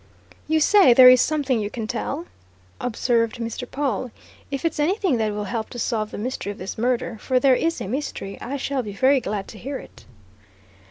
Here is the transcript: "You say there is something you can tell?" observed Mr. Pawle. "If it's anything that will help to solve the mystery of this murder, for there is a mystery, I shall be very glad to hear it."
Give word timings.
"You 0.47 0.59
say 0.59 0.95
there 0.95 1.11
is 1.11 1.21
something 1.21 1.59
you 1.59 1.69
can 1.69 1.85
tell?" 1.85 2.25
observed 2.79 3.35
Mr. 3.35 3.69
Pawle. 3.69 4.09
"If 4.49 4.65
it's 4.65 4.79
anything 4.79 5.17
that 5.17 5.31
will 5.31 5.43
help 5.43 5.69
to 5.69 5.77
solve 5.77 6.09
the 6.09 6.17
mystery 6.17 6.51
of 6.51 6.57
this 6.57 6.75
murder, 6.75 7.19
for 7.19 7.39
there 7.39 7.53
is 7.53 7.79
a 7.79 7.85
mystery, 7.87 8.41
I 8.41 8.57
shall 8.57 8.81
be 8.81 8.93
very 8.93 9.19
glad 9.19 9.47
to 9.49 9.59
hear 9.59 9.77
it." 9.77 10.05